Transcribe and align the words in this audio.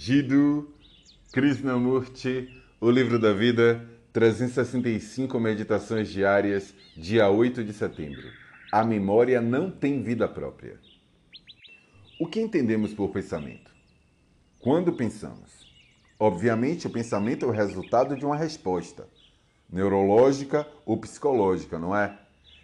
Jiddu 0.00 0.72
Krishnamurti, 1.32 2.48
O 2.80 2.88
Livro 2.88 3.18
da 3.18 3.32
Vida, 3.32 3.84
365 4.12 5.40
Meditações 5.40 6.08
Diárias, 6.08 6.72
dia 6.96 7.28
8 7.28 7.64
de 7.64 7.72
setembro. 7.72 8.22
A 8.70 8.84
memória 8.84 9.40
não 9.40 9.72
tem 9.72 10.00
vida 10.00 10.28
própria. 10.28 10.78
O 12.20 12.28
que 12.28 12.40
entendemos 12.40 12.94
por 12.94 13.08
pensamento? 13.08 13.72
Quando 14.60 14.92
pensamos? 14.92 15.68
Obviamente, 16.16 16.86
o 16.86 16.90
pensamento 16.90 17.44
é 17.44 17.48
o 17.48 17.52
resultado 17.52 18.14
de 18.14 18.24
uma 18.24 18.36
resposta, 18.36 19.08
neurológica 19.68 20.64
ou 20.86 20.96
psicológica, 20.96 21.76
não 21.76 21.94
é? 21.94 22.16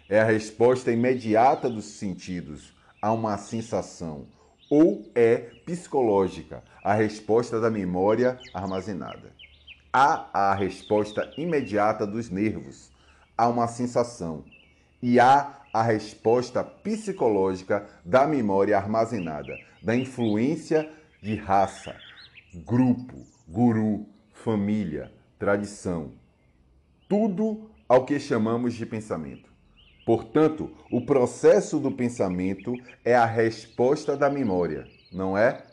É 0.07 0.21
a 0.21 0.25
resposta 0.25 0.89
imediata 0.89 1.69
dos 1.69 1.83
sentidos 1.83 2.73
a 3.01 3.11
uma 3.11 3.37
sensação, 3.37 4.25
ou 4.69 5.11
é 5.13 5.54
psicológica, 5.65 6.63
a 6.83 6.93
resposta 6.93 7.59
da 7.59 7.69
memória 7.69 8.39
armazenada. 8.53 9.33
Há 9.91 10.29
a 10.33 10.53
resposta 10.53 11.31
imediata 11.37 12.05
dos 12.05 12.29
nervos 12.29 12.91
a 13.37 13.47
uma 13.47 13.67
sensação 13.67 14.43
e 15.01 15.19
há 15.19 15.61
a 15.73 15.81
resposta 15.81 16.63
psicológica 16.63 17.85
da 18.03 18.25
memória 18.25 18.77
armazenada, 18.77 19.57
da 19.81 19.95
influência 19.95 20.89
de 21.21 21.35
raça, 21.35 21.95
grupo, 22.65 23.15
guru, 23.47 24.05
família, 24.31 25.11
tradição. 25.37 26.11
Tudo 27.09 27.69
ao 27.89 28.05
que 28.05 28.19
chamamos 28.19 28.73
de 28.73 28.85
pensamento. 28.85 29.49
Portanto, 30.05 30.71
o 30.91 31.05
processo 31.05 31.79
do 31.79 31.91
pensamento 31.91 32.73
é 33.03 33.15
a 33.15 33.25
resposta 33.25 34.15
da 34.15 34.29
memória, 34.29 34.87
não 35.15 35.37
é? 35.37 35.63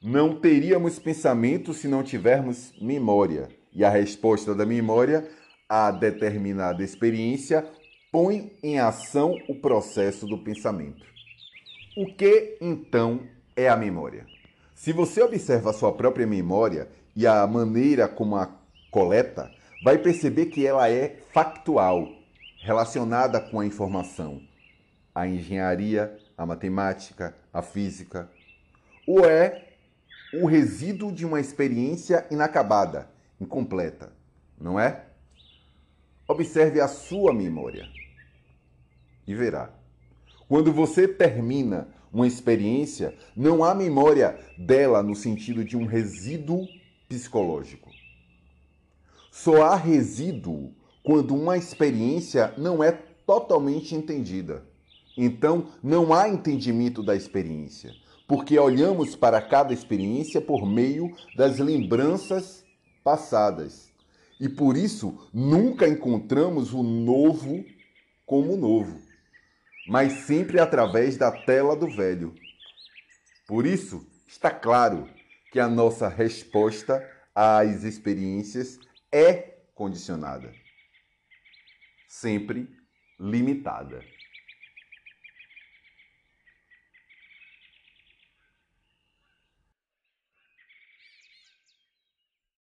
Não 0.00 0.38
teríamos 0.38 0.98
pensamento 0.98 1.74
se 1.74 1.88
não 1.88 2.02
tivermos 2.02 2.72
memória. 2.80 3.48
E 3.72 3.84
a 3.84 3.90
resposta 3.90 4.54
da 4.54 4.64
memória 4.64 5.28
a 5.68 5.90
determinada 5.90 6.82
experiência 6.84 7.68
põe 8.12 8.56
em 8.62 8.78
ação 8.78 9.34
o 9.48 9.54
processo 9.56 10.26
do 10.26 10.38
pensamento. 10.38 11.04
O 11.96 12.06
que 12.14 12.56
então 12.60 13.20
é 13.56 13.68
a 13.68 13.76
memória? 13.76 14.26
Se 14.74 14.92
você 14.92 15.20
observa 15.22 15.70
a 15.70 15.72
sua 15.72 15.92
própria 15.92 16.26
memória 16.26 16.88
e 17.16 17.26
a 17.26 17.44
maneira 17.46 18.06
como 18.06 18.36
a 18.36 18.48
coleta, 18.90 19.50
vai 19.82 19.98
perceber 19.98 20.46
que 20.46 20.64
ela 20.64 20.88
é 20.88 21.18
factual, 21.32 22.08
relacionada 22.62 23.40
com 23.40 23.58
a 23.58 23.66
informação, 23.66 24.40
a 25.16 25.26
engenharia, 25.26 26.14
a 26.36 26.44
matemática, 26.44 27.34
a 27.50 27.62
física, 27.62 28.30
ou 29.08 29.24
é 29.24 29.68
o 30.34 30.44
resíduo 30.44 31.10
de 31.10 31.24
uma 31.24 31.40
experiência 31.40 32.26
inacabada, 32.30 33.08
incompleta, 33.40 34.12
não 34.60 34.78
é? 34.78 35.06
Observe 36.28 36.82
a 36.82 36.86
sua 36.86 37.32
memória 37.32 37.88
e 39.26 39.34
verá. 39.34 39.70
Quando 40.46 40.70
você 40.70 41.08
termina 41.08 41.88
uma 42.12 42.26
experiência, 42.26 43.16
não 43.34 43.64
há 43.64 43.74
memória 43.74 44.38
dela 44.58 45.02
no 45.02 45.16
sentido 45.16 45.64
de 45.64 45.78
um 45.78 45.86
resíduo 45.86 46.68
psicológico. 47.08 47.90
Só 49.30 49.62
há 49.62 49.76
resíduo 49.76 50.74
quando 51.02 51.34
uma 51.34 51.56
experiência 51.56 52.52
não 52.58 52.84
é 52.84 52.92
totalmente 52.92 53.94
entendida. 53.94 54.75
Então, 55.16 55.72
não 55.82 56.12
há 56.12 56.28
entendimento 56.28 57.02
da 57.02 57.16
experiência, 57.16 57.92
porque 58.28 58.58
olhamos 58.58 59.16
para 59.16 59.40
cada 59.40 59.72
experiência 59.72 60.40
por 60.40 60.66
meio 60.66 61.14
das 61.36 61.58
lembranças 61.58 62.64
passadas. 63.02 63.90
E 64.38 64.48
por 64.48 64.76
isso 64.76 65.28
nunca 65.32 65.88
encontramos 65.88 66.74
o 66.74 66.82
novo 66.82 67.64
como 68.26 68.56
novo, 68.56 69.00
mas 69.88 70.12
sempre 70.26 70.60
através 70.60 71.16
da 71.16 71.30
tela 71.30 71.74
do 71.74 71.88
velho. 71.88 72.34
Por 73.46 73.64
isso, 73.64 74.06
está 74.26 74.50
claro 74.50 75.08
que 75.50 75.58
a 75.58 75.68
nossa 75.68 76.08
resposta 76.08 77.02
às 77.34 77.84
experiências 77.84 78.78
é 79.10 79.56
condicionada 79.74 80.52
sempre 82.20 82.68
limitada. 83.18 84.02